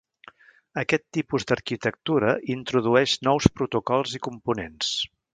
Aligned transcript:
Aquest 0.81 1.03
tipus 1.17 1.43
d'arquitectura 1.51 2.31
introdueix 2.53 3.13
nous 3.27 3.49
protocols 3.61 4.15
i 4.21 4.23
components. 4.29 4.91